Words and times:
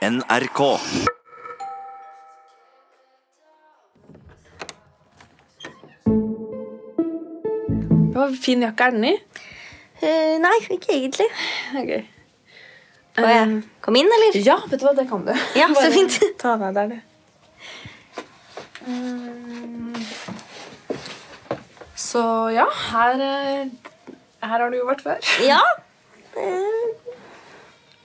NRK. 0.00 0.60
Hva 8.14 8.28
fin 8.40 8.64
jakke 8.64 8.86
er 8.86 8.94
den 8.96 9.04
i? 9.10 9.12
Eh, 10.00 10.38
nei, 10.40 10.54
ikke 10.72 10.94
egentlig. 10.96 11.26
Okay. 11.76 12.06
Får 13.18 13.28
jeg 13.28 13.60
komme 13.84 14.00
inn, 14.00 14.08
eller? 14.16 14.40
Ja, 14.40 14.56
vet 14.70 14.80
du 14.80 14.86
hva, 14.88 14.94
det 14.96 15.04
kan 15.10 15.26
du. 15.28 15.34
Ja, 15.60 15.68
så 15.76 15.90
fint. 15.98 16.16
Ta 16.40 16.54
av 16.56 16.64
deg 16.64 16.80
der, 16.80 16.96
du. 16.96 16.98
Um, 18.88 19.92
Så 22.00 22.24
ja, 22.56 22.64
her, 22.88 23.20
eh, 23.20 23.68
her 24.48 24.64
har 24.64 24.72
du 24.72 24.80
jo 24.80 24.88
vært 24.88 25.04
før. 25.04 25.20
Ja. 25.44 25.60
Eh, 26.40 26.69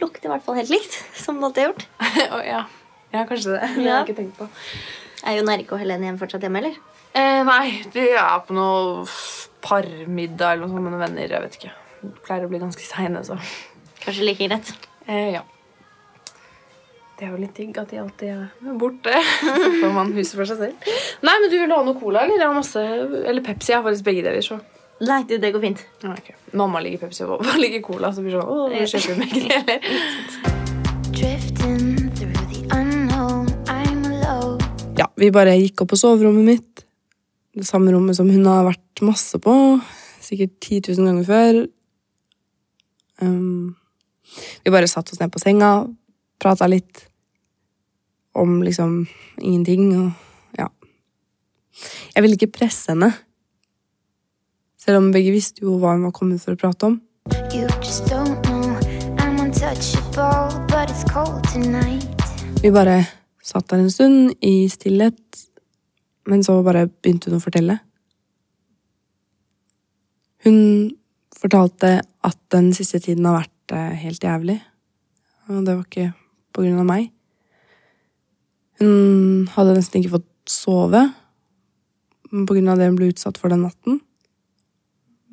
lukter 0.05 0.29
i 0.29 0.33
hvert 0.33 0.45
fall 0.45 0.59
helt 0.59 0.71
likt, 0.73 0.97
som 1.23 1.41
det 1.41 1.49
alltid 1.49 1.63
har 1.65 1.71
gjort. 1.73 1.87
oh, 2.37 2.43
ja. 2.45 2.61
ja, 3.11 3.23
kanskje 3.25 3.55
det. 3.57 3.71
Det 3.75 3.87
har 3.89 4.01
jeg 4.01 4.09
ikke 4.09 4.19
tenkt 4.21 4.37
på. 4.39 4.49
Er 5.25 5.39
jo 5.39 5.47
Erik 5.49 5.71
og 5.73 5.81
Helene 5.81 6.09
hjemme 6.09 6.21
fortsatt 6.21 6.45
hjemme, 6.45 6.61
eller? 6.61 6.77
Eh, 7.15 7.41
nei, 7.47 7.81
de 7.93 8.09
er 8.19 8.39
på 8.45 8.53
noe 8.55 9.05
parmiddag 9.65 10.53
eller 10.53 10.65
noe 10.65 10.73
sånt 10.75 10.83
med 10.85 10.93
noen 10.93 11.03
venner. 11.07 11.31
Jeg 11.31 11.45
vet 11.47 11.57
ikke. 11.59 11.73
Det 12.05 12.13
pleier 12.27 12.45
å 12.45 12.51
bli 12.51 12.61
ganske 12.61 12.85
seine, 12.85 13.23
så 13.25 13.39
Kanskje 14.03 14.27
like 14.27 14.45
greit. 14.45 14.73
eh, 15.07 15.31
ja. 15.39 15.41
Det 17.15 17.23
er 17.23 17.31
jo 17.31 17.39
litt 17.39 17.55
digg 17.55 17.77
at 17.79 17.89
de 17.93 18.01
alltid 18.01 18.31
er 18.35 18.73
borte. 18.75 19.13
Så 19.63 19.69
får 19.79 19.93
man 19.95 20.09
huset 20.17 20.35
for 20.35 20.49
seg 20.49 20.59
selv. 20.59 20.89
Nei, 21.23 21.35
men 21.39 21.47
du 21.47 21.55
vil 21.55 21.71
ha 21.71 21.77
noe 21.87 21.95
cola, 21.95 22.25
eller? 22.25 22.41
Jeg 22.41 22.49
har 22.49 22.57
masse, 22.57 22.81
eller 22.81 23.39
Pepsi. 23.45 23.71
Jeg 23.71 23.79
har 23.79 23.85
faktisk 23.85 24.03
begge 24.09 24.25
deler. 24.25 24.43
så. 24.43 24.57
Nei, 24.99 25.23
det, 25.27 25.37
det 25.43 25.51
går 25.51 25.59
fint. 25.59 25.81
Ja, 26.01 26.13
ok. 26.13 26.29
Mamma 26.55 26.79
liker 26.79 27.01
Pepsi, 27.03 27.25
og 27.25 27.41
pappa 27.41 27.57
liker 27.63 27.81
cola. 27.83 28.13
Så 28.15 28.23
blir 28.23 28.37
det 28.37 28.39
sånn, 28.39 28.51
åh, 28.51 28.69
vi 28.71 28.85
kjøper 28.87 29.17
meg 29.19 29.33
deler. 29.35 29.79
Drifting 31.11 32.11
through 32.15 32.45
the 32.53 32.61
unknown, 32.71 33.49
I'm 33.67 34.05
alone. 34.07 34.63
Ja, 34.95 35.09
vi 35.19 35.31
bare 35.35 35.57
gikk 35.59 35.83
opp 35.83 35.91
på 35.91 35.99
soverommet 35.99 36.47
mitt. 36.47 36.85
Det 37.55 37.67
samme 37.67 37.91
rommet 37.91 38.15
som 38.15 38.31
hun 38.31 38.47
har 38.47 38.63
vært 38.69 39.03
masse 39.03 39.39
på. 39.43 39.55
Sikkert 40.23 40.55
10 40.63 40.95
000 40.95 41.09
ganger 41.09 41.27
før. 41.27 41.59
Um, 43.19 43.75
vi 44.63 44.71
bare 44.71 44.87
satte 44.91 45.11
oss 45.11 45.19
ned 45.19 45.31
på 45.31 45.43
senga, 45.43 45.73
prata 46.39 46.67
litt 46.71 47.03
om 48.35 48.61
liksom 48.63 49.05
ingenting 49.39 49.91
og 49.95 50.57
ja. 50.59 50.67
Jeg 52.15 52.23
ville 52.23 52.39
ikke 52.39 52.55
presse 52.63 52.91
henne. 52.91 53.11
Selv 54.85 54.99
om 55.01 55.07
begge 55.09 55.31
visste 55.33 55.63
jo 55.65 55.79
hva 55.81 55.95
hun 55.95 56.03
var 56.05 56.11
kommet 56.13 56.43
for 56.43 56.53
å 56.53 56.59
prate 56.61 56.85
om. 56.85 56.99
Vi 62.61 62.73
bare 62.75 62.99
satt 63.41 63.65
der 63.71 63.81
en 63.81 63.89
stund 63.89 64.35
i 64.45 64.69
stillhet, 64.69 65.41
men 66.29 66.45
så 66.45 66.59
bare 66.61 66.85
begynte 66.85 67.33
hun 67.33 67.39
å 67.39 67.41
fortelle. 67.41 67.79
Hun 70.45 70.61
fortalte 71.33 71.97
at 72.05 72.39
den 72.53 72.69
siste 72.77 73.01
tiden 73.01 73.25
har 73.25 73.39
vært 73.41 73.73
eh, 73.73 73.91
helt 74.05 74.21
jævlig, 74.21 74.61
og 75.49 75.65
det 75.65 75.79
var 75.79 75.85
ikke 75.89 76.09
på 76.53 76.61
grunn 76.61 76.81
av 76.85 76.91
meg. 76.93 77.09
Hun 78.77 79.47
hadde 79.57 79.79
nesten 79.79 80.03
ikke 80.03 80.19
fått 80.19 80.33
sove 80.45 81.07
på 82.29 82.53
grunn 82.53 82.69
av 82.69 82.77
det 82.77 82.91
hun 82.91 82.99
ble 83.01 83.15
utsatt 83.15 83.41
for 83.41 83.49
den 83.49 83.65
natten. 83.65 84.04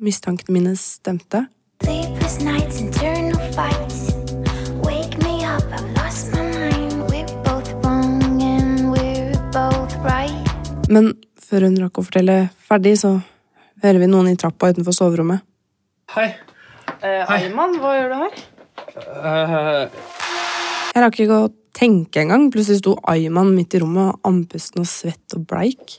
Mistankene 0.03 0.51
mine 0.51 0.75
stemte. 0.75 1.45
Sleepless 1.81 2.41
nights, 2.43 2.81
internal 2.81 3.39
fights. 3.55 4.11
Wake 4.83 5.15
me 5.23 5.45
up, 5.45 5.63
I've 5.71 5.93
lost 5.95 6.33
my 6.33 6.41
mind. 6.43 7.05
We're 7.07 7.29
both 7.45 7.71
wrong 7.85 8.41
and 8.43 8.91
we're 8.91 9.31
both 9.55 9.95
right. 10.03 10.49
Men 10.91 11.13
før 11.39 11.69
hun 11.69 11.79
rakk 11.79 12.01
å 12.01 12.03
fortelle 12.03 12.35
ferdig, 12.67 12.97
så 12.99 13.13
hører 13.85 14.01
vi 14.03 14.09
noen 14.11 14.33
i 14.33 14.35
trappa 14.35 14.73
utenfor 14.73 14.97
soverommet. 14.97 15.45
Hei. 16.17 16.33
Eh, 16.99 17.31
Ayman, 17.37 17.79
hva 17.79 17.95
gjør 17.95 18.11
du 18.11 18.19
her? 18.25 18.43
Uh... 19.07 19.87
Jeg 20.91 21.05
rakk 21.05 21.21
ikke 21.23 21.39
å 21.45 21.51
tenke 21.71 22.25
engang. 22.25 22.49
Plutselig 22.51 22.83
sto 22.83 22.97
Ayman 23.07 23.55
midt 23.55 23.79
i 23.79 23.85
rommet, 23.85 24.19
andpusten 24.27 24.83
og 24.83 24.91
svett 24.91 25.39
og 25.39 25.47
bleik. 25.47 25.95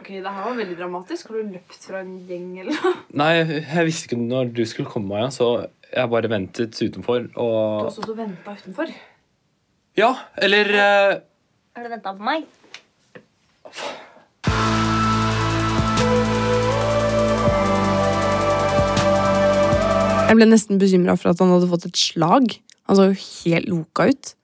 Ok, 0.00 0.08
Det 0.08 0.32
her 0.32 0.44
var 0.46 0.56
veldig 0.56 0.76
dramatisk. 0.78 1.28
Har 1.28 1.36
du 1.42 1.52
løpt 1.58 1.82
fra 1.84 2.00
en 2.00 2.14
gjeng, 2.28 2.48
eller 2.62 2.72
noe? 2.72 2.92
nei, 3.20 3.32
jeg 3.60 3.86
visste 3.88 4.08
ikke 4.08 4.20
når 4.22 4.52
du 4.56 4.62
skulle 4.68 4.88
komme, 4.88 5.10
Maja, 5.12 5.28
så 5.34 5.48
jeg 5.90 6.10
bare 6.12 6.30
ventet 6.30 6.78
utenfor 6.80 7.26
Du 7.28 7.36
har 7.36 7.88
og 7.88 7.92
stått 7.92 8.12
og 8.14 8.20
venta 8.20 8.54
utenfor. 8.56 8.92
Ja, 9.98 10.14
eller 10.40 10.70
eh, 10.70 11.14
Har 11.76 11.84
du 11.84 11.92
venta 11.92 12.14
på 12.16 12.24
meg? 12.24 12.46
Jeg 20.30 20.38
ble 20.38 20.46
nesten 20.46 20.78
bekymra 20.78 21.16
for 21.18 21.32
at 21.32 21.40
han 21.42 21.50
hadde 21.50 21.68
fått 21.72 21.88
et 21.88 21.98
slag. 21.98 22.52
Han 22.86 22.96
så 22.96 23.08
jo 23.10 23.16
helt 23.18 23.68
loka 23.68 24.06
ut. 24.12 24.34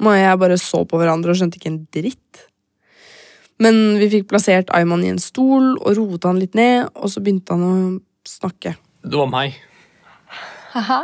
Maja 0.00 0.22
og 0.22 0.30
jeg 0.32 0.40
bare 0.42 0.58
så 0.62 0.80
på 0.88 0.98
hverandre 0.98 1.34
og 1.34 1.38
skjønte 1.38 1.60
ikke 1.60 1.70
en 1.74 1.82
dritt. 1.94 2.46
Men 3.62 3.98
vi 3.98 4.10
fikk 4.12 4.28
plassert 4.30 4.70
Ayman 4.74 5.02
i 5.02 5.10
en 5.10 5.22
stol 5.22 5.72
og 5.78 5.96
roet 5.98 6.26
han 6.28 6.38
litt 6.38 6.54
ned, 6.58 6.92
og 6.94 7.10
så 7.10 7.22
begynte 7.24 7.56
han 7.56 7.64
å 7.66 7.72
snakke. 8.28 8.76
det 9.02 9.18
var 9.18 9.30
meg. 9.32 9.56
Hæ? 10.74 11.00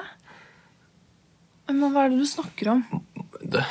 Men 1.72 1.90
hva 1.94 2.04
er 2.04 2.12
det 2.12 2.20
du 2.20 2.28
snakker 2.28 2.74
om? 2.74 2.84
Det, 3.40 3.64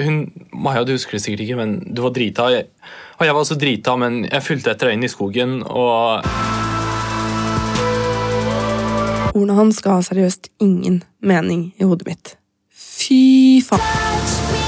hun, 0.00 0.32
Maja, 0.52 0.82
du 0.84 0.94
husker 0.94 1.18
det 1.18 1.22
sikkert 1.22 1.44
ikke, 1.44 1.58
men 1.60 1.76
du 1.94 2.00
var 2.02 2.14
drita. 2.16 2.48
Jeg, 2.54 2.70
og 3.18 3.26
jeg 3.26 3.36
var 3.36 3.44
også 3.44 3.58
drita, 3.60 3.96
men 4.00 4.24
jeg 4.24 4.46
fulgte 4.46 4.72
etter 4.72 4.90
deg 4.90 4.98
inn 4.98 5.06
i 5.06 5.12
skogen, 5.12 5.60
og 5.62 6.24
Ordene 9.34 9.56
hans 9.58 9.80
ga 9.82 9.98
seriøst 10.06 10.52
ingen 10.62 11.02
mening 11.18 11.72
i 11.82 11.88
hodet 11.88 12.06
mitt. 12.06 12.36
Fy 12.70 13.58
faen. 13.66 14.63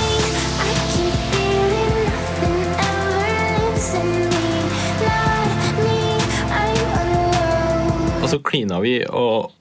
Og 8.26 8.30
så 8.32 8.40
klina 8.42 8.80
vi, 8.82 8.96
og 9.06 9.52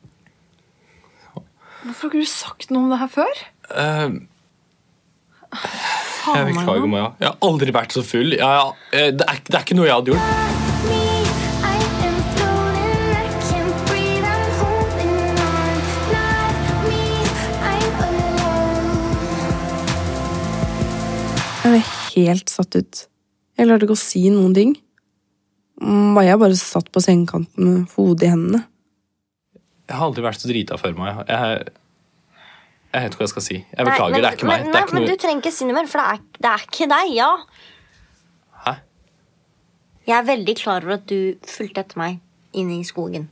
Hvorfor 1.86 2.08
har 2.08 2.16
ikke 2.16 2.24
du 2.24 2.30
sagt 2.32 2.72
noe 2.74 2.82
om 2.88 2.90
det 2.90 2.98
her 2.98 3.10
før? 3.14 3.34
Uh, 3.70 4.16
Jeg 6.34 6.48
beklager. 6.50 6.88
Maja. 6.90 7.12
Jeg 7.22 7.28
har 7.30 7.38
aldri 7.46 7.70
vært 7.76 7.94
så 7.94 8.02
full. 8.02 8.32
Jeg, 8.34 8.42
ja, 8.42 8.72
eh, 8.90 9.12
det, 9.14 9.22
er, 9.30 9.38
det 9.46 9.54
er 9.60 9.62
ikke 9.68 9.78
noe 9.78 9.86
jeg 9.86 9.94
hadde 10.00 10.10
gjort. 10.16 10.26
Me, 10.90 10.98
I 11.62 11.78
am 12.08 12.18
floating, 12.34 13.14
I 13.14 13.30
can't 13.46 13.78
breathe, 13.86 14.26
I'm 14.26 14.50
holding 14.64 15.38
on. 15.46 15.78
Not 16.10 16.74
me, 16.90 17.06
I'm 17.70 17.94
alone. 18.08 19.06
Jeg 21.62 21.70
ble 21.70 21.84
helt 22.16 22.50
satt 22.58 22.74
ut. 22.82 23.06
Jeg 23.62 23.70
klarte 23.70 23.86
ikke 23.86 24.00
å 24.00 24.06
si 24.08 24.26
noen 24.34 24.58
ting. 24.58 24.74
Maja 25.82 26.38
bare 26.40 26.56
satt 26.56 26.88
på 26.94 27.02
sengekanten 27.04 27.66
med 27.68 27.96
hodet 27.98 28.28
i 28.30 28.32
hendene. 28.32 28.62
Jeg 29.86 29.98
har 30.00 30.06
aldri 30.08 30.24
vært 30.26 30.40
så 30.42 30.50
drita 30.50 30.78
før, 30.82 30.96
Maja. 30.98 31.26
Jeg, 31.28 31.74
jeg 32.96 33.04
vet 33.04 33.12
ikke 33.12 33.20
hva 33.22 33.26
jeg 33.28 33.34
skal 33.34 33.46
si. 33.46 33.58
Jeg 33.60 33.76
Nei, 33.78 33.86
beklager, 33.92 34.12
men- 34.16 34.22
det 34.24 34.30
er 34.30 34.38
ikke 34.40 34.48
meg. 34.50 34.64
Men, 34.64 34.66
det 34.66 34.70
er 34.70 34.74
nei, 34.80 34.84
ikke 34.88 34.96
men 34.98 35.04
noe... 35.06 35.12
du 35.12 35.22
trenger 35.26 35.44
ikke 35.44 35.52
si 35.58 35.68
noe 35.68 35.78
mer, 35.78 35.90
for 35.92 36.02
det 36.02 36.08
er, 36.14 36.22
det 36.42 36.52
er 36.54 36.66
ikke 36.70 36.88
deg. 36.96 37.12
Ja. 37.18 37.32
Hæ? 38.66 38.74
Jeg 40.08 40.18
er 40.22 40.28
veldig 40.32 40.56
klar 40.62 40.86
over 40.88 40.96
at 40.98 41.06
du 41.12 41.20
fulgte 41.50 41.84
etter 41.84 42.02
meg 42.02 42.22
inn 42.56 42.72
i 42.72 42.82
skogen. 42.88 43.28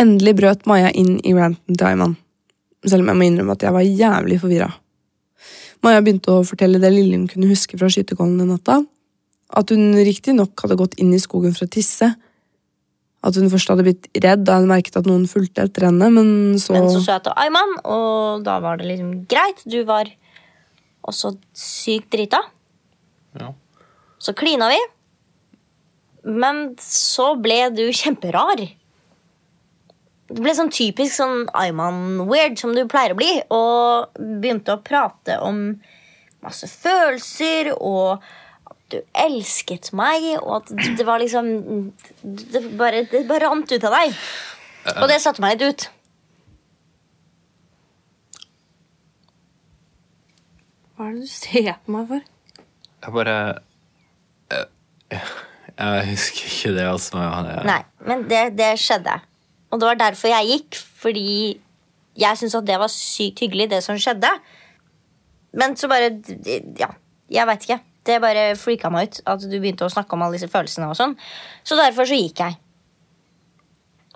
Endelig 0.00 0.36
brøt 0.38 0.68
Maja 0.70 0.92
inn 0.96 1.16
i 1.28 1.32
ranten 1.36 1.76
til 1.76 1.86
Ayman, 1.88 2.14
selv 2.84 3.02
om 3.04 3.10
jeg 3.12 3.18
må 3.20 3.26
innrømme 3.26 3.56
at 3.56 3.64
jeg 3.66 3.74
var 3.76 3.88
jævlig 3.88 4.38
forvirra. 4.44 4.70
Maja 5.84 6.00
begynte 6.04 6.36
å 6.36 6.44
fortelle 6.44 6.78
det 6.80 6.92
lille 6.92 7.16
hun 7.16 7.26
kunne 7.28 7.48
huske 7.50 7.78
fra 7.80 7.88
skytekollen 7.92 8.36
den 8.40 8.52
natta. 8.52 8.82
At 9.56 9.72
hun 9.74 9.94
riktignok 10.06 10.62
hadde 10.62 10.78
gått 10.78 10.98
inn 11.02 11.14
i 11.14 11.22
skogen 11.22 11.56
for 11.56 11.66
å 11.66 11.72
tisse. 11.72 12.12
At 13.20 13.36
hun 13.36 13.50
først 13.52 13.72
hadde 13.72 13.84
blitt 13.84 14.06
redd 14.24 14.46
da 14.48 14.60
hun 14.60 14.70
merket 14.70 14.96
at 14.96 15.08
noen 15.08 15.26
fulgte 15.28 15.66
etter 15.66 15.88
henne, 15.90 16.08
men 16.14 16.30
så, 16.60 16.76
Men 16.76 16.88
så 16.88 17.02
så 17.04 17.16
jeg 17.18 17.24
til 17.26 17.36
Ayman, 17.42 17.74
og 17.84 18.46
da 18.46 18.56
var 18.64 18.80
det 18.80 18.88
liksom 18.88 19.10
greit. 19.28 19.60
Du 19.68 19.82
var 19.88 20.08
også 21.04 21.34
sykt 21.56 22.08
drita. 22.14 22.40
Ja. 23.36 23.52
Så 24.20 24.32
klina 24.36 24.70
vi. 24.72 24.80
Men 26.24 26.74
så 26.84 27.34
ble 27.40 27.62
du 27.76 27.86
kjemperar. 27.96 28.60
Det 30.30 30.38
ble 30.38 30.52
sånn 30.54 30.72
typisk 30.72 31.16
sånn 31.16 31.48
Ayman-weird 31.56 32.60
som 32.60 32.74
du 32.76 32.84
pleier 32.88 33.16
å 33.16 33.18
bli. 33.18 33.32
Og 33.52 34.20
begynte 34.40 34.76
å 34.76 34.84
prate 34.84 35.40
om 35.44 35.64
masse 36.44 36.68
følelser 36.72 37.74
og 37.76 38.22
du 38.92 38.98
elsket 39.24 39.92
meg, 39.96 40.26
og 40.40 40.60
at 40.60 40.74
det 40.98 41.06
var 41.06 41.22
liksom 41.22 41.48
Det 42.22 42.62
bare, 42.78 43.04
det 43.10 43.24
bare 43.28 43.48
rant 43.48 43.72
ut 43.72 43.86
av 43.88 43.96
deg. 43.96 44.20
Og 44.96 45.08
det 45.10 45.20
satte 45.22 45.42
meg 45.44 45.56
litt 45.56 45.70
ut. 45.70 45.88
Hva 50.96 51.08
er 51.08 51.16
det 51.16 51.24
du 51.24 51.32
ser 51.32 51.72
på 51.86 51.94
meg 51.94 52.08
for? 52.10 52.28
Jeg 53.00 53.14
bare 53.16 53.36
Jeg, 54.50 55.20
jeg 55.78 56.06
husker 56.10 56.50
ikke 56.50 56.72
det, 56.76 56.86
altså. 56.90 57.20
Jeg, 57.24 57.64
Nei, 57.66 57.80
men 58.06 58.24
det, 58.28 58.42
det 58.58 58.74
skjedde. 58.80 59.16
Og 59.70 59.80
det 59.80 59.88
var 59.88 60.00
derfor 60.02 60.28
jeg 60.28 60.50
gikk, 60.50 60.80
fordi 61.00 61.30
jeg 62.20 62.38
syntes 62.38 62.58
at 62.58 62.66
det 62.68 62.78
var 62.82 62.90
sykt 62.92 63.40
hyggelig, 63.40 63.70
det 63.70 63.82
som 63.86 63.98
skjedde. 63.98 64.28
Men 65.56 65.76
så 65.76 65.88
bare 65.90 66.12
Ja, 66.78 66.92
jeg 67.30 67.48
veit 67.48 67.64
ikke. 67.64 67.80
Det 68.06 68.20
bare 68.22 68.54
freaka 68.56 68.90
meg 68.92 69.08
ut 69.10 69.20
at 69.28 69.42
du 69.44 69.56
begynte 69.58 69.84
å 69.84 69.92
snakke 69.92 70.16
om 70.16 70.24
alle 70.24 70.38
disse 70.38 70.50
følelsene. 70.50 70.88
og 70.88 70.96
sånn 70.96 71.16
Så 71.64 71.76
derfor 71.78 72.08
så 72.08 72.16
gikk 72.16 72.40
jeg. 72.40 72.56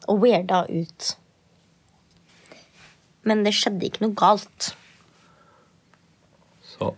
Og 0.09 0.21
weirda 0.25 0.65
ut. 0.69 1.11
Men 3.25 3.45
det 3.45 3.55
skjedde 3.57 3.89
ikke 3.89 4.05
noe 4.05 4.17
galt. 4.17 4.71
Så 6.65 6.95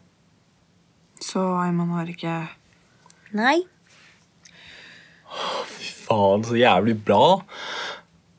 Så 1.23 1.43
Ayman 1.63 1.95
har 1.97 2.11
ikke 2.11 2.37
Nei. 3.37 3.65
Fy 5.67 5.91
faen, 6.07 6.45
så 6.47 6.55
jævlig 6.57 6.95
bra. 7.05 7.41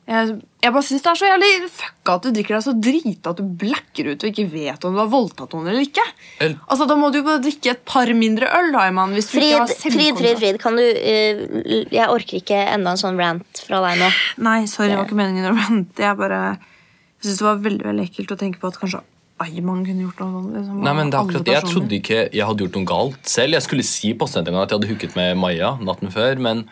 Jeg, 0.08 0.38
jeg 0.64 0.72
bare 0.72 0.86
synes 0.88 1.02
det 1.04 1.10
er 1.12 1.18
så 1.20 1.28
jævlig 1.28 1.48
fucka 1.76 2.14
at 2.16 2.24
du 2.24 2.30
drikker 2.32 2.56
deg 2.56 2.64
så 2.64 2.74
drita 2.80 3.32
at 3.34 3.40
du 3.42 3.48
blacker 3.60 4.08
ut 4.14 4.24
og 4.24 4.30
ikke 4.30 4.46
vet 4.54 4.86
om 4.88 4.94
du 4.96 5.02
har 5.02 5.10
voldtatt 5.12 5.52
noen 5.58 5.68
eller 5.68 5.84
ikke. 5.84 6.06
El- 6.46 6.56
Altså, 6.64 6.88
Da 6.88 6.96
må 6.96 7.10
du 7.12 7.18
jo 7.20 7.26
bare 7.26 7.42
drikke 7.44 7.74
et 7.74 7.82
par 7.84 8.08
mindre 8.16 8.48
øl, 8.48 8.72
da, 8.72 8.86
Ayman. 8.88 9.12
Hvis 9.18 9.28
du 9.28 9.36
Frid, 9.36 9.50
ikke 9.52 9.60
har 9.60 9.74
Frid, 9.98 10.22
Frid. 10.22 10.40
Frid, 10.40 10.60
kan 10.64 10.80
du 10.80 10.86
uh, 10.86 11.84
Jeg 11.92 12.08
orker 12.14 12.40
ikke 12.40 12.62
enda 12.72 12.96
en 12.96 13.02
sånn 13.04 13.20
rant 13.20 13.62
fra 13.68 13.82
deg 13.84 14.00
nå. 14.00 14.10
Nei, 14.48 14.62
sorry, 14.72 14.94
det 14.94 15.02
var 15.02 15.10
ikke 15.10 15.20
meningen 15.20 15.50
å 15.52 15.54
rante. 15.60 16.06
Jeg 16.08 16.20
bare 16.24 16.42
Jeg 16.56 17.28
synes 17.28 17.42
det 17.44 17.48
var 17.50 17.62
veldig 17.68 17.88
veldig 17.92 18.08
ekkelt 18.08 18.32
å 18.32 18.40
tenke 18.40 18.64
på 18.64 18.72
at 18.72 18.80
kanskje 18.80 19.04
Ayman 19.44 19.84
kunne 19.86 20.02
gjort 20.08 20.22
noe 20.24 20.32
sånt. 20.34 20.54
Liksom, 20.56 20.78
Nei, 20.88 20.94
men 20.98 21.12
det 21.12 21.18
er 21.20 21.26
akkurat. 21.28 21.52
Jeg 21.52 21.68
trodde 21.68 21.98
ikke 22.00 22.22
jeg 22.34 22.48
hadde 22.48 22.64
gjort 22.64 22.80
noe 22.80 22.88
galt 22.90 23.28
selv. 23.30 23.54
Jeg 23.54 23.66
skulle 23.68 23.84
si 23.86 24.14
på 24.18 24.26
en 24.32 24.48
gang 24.48 24.64
at 24.64 24.72
jeg 24.72 24.80
hadde 24.80 24.90
hooket 24.90 25.20
med 25.20 25.36
Maja 25.38 25.76
natten 25.84 26.10
før, 26.16 26.40
men 26.42 26.64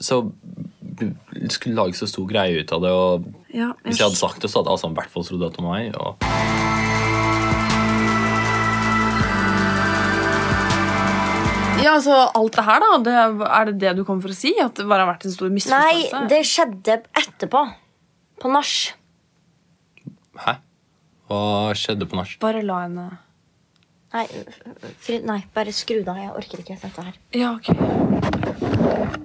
så 0.00 0.22
skulle 1.50 1.76
lage 1.76 1.98
så 1.98 2.08
stor 2.08 2.26
greie 2.30 2.62
ut 2.62 2.72
av 2.72 2.84
det. 2.84 2.90
og 2.92 3.24
ja, 3.54 3.72
Hvis 3.84 3.98
jeg 4.00 4.08
hadde 4.08 4.20
sagt 4.20 4.42
det, 4.42 4.50
så 4.50 4.62
hadde 4.62 4.74
Asan 4.74 4.94
i 4.94 4.98
hvert 4.98 5.12
fall 5.12 5.26
trodd 5.26 5.42
det 5.44 5.62
var 5.62 5.72
meg. 5.74 5.94
Og 5.98 6.18
Ja, 11.84 11.98
altså, 11.98 12.14
alt 12.32 12.54
det 12.56 12.64
her, 12.64 12.80
da. 12.80 12.90
Det, 13.04 13.14
er 13.44 13.64
det 13.68 13.74
det 13.82 13.90
du 13.98 14.04
kommer 14.08 14.24
for 14.24 14.32
å 14.32 14.36
si? 14.36 14.54
At 14.62 14.78
det 14.78 14.86
bare 14.88 15.04
har 15.04 15.10
vært 15.10 15.26
en 15.28 15.34
stor 15.34 15.50
Nei, 15.52 16.06
det 16.30 16.40
skjedde 16.48 17.02
etterpå. 17.20 17.66
På 18.40 18.52
nach. 18.52 18.72
hæ? 20.46 20.56
Hva 21.28 21.42
skjedde 21.76 22.08
på 22.08 22.16
nach? 22.16 22.38
Bare 22.40 22.64
la 22.64 22.80
henne 22.86 23.10
Nei, 24.14 24.28
fri, 25.02 25.18
nei, 25.26 25.40
bare 25.54 25.72
skru 25.74 26.04
det 26.06 26.12
av. 26.12 26.20
Jeg 26.22 26.34
orker 26.38 26.62
ikke 26.62 26.78
dette 26.84 27.02
her. 27.08 27.16
Ja, 27.34 27.56
ok. 27.58 29.24